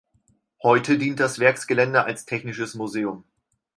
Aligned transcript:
Heute 0.63 0.97
dient 0.97 1.19
das 1.19 1.37
Werksgelände 1.37 2.03
als 2.03 2.25
Technisches 2.25 2.73
Museum. 2.73 3.23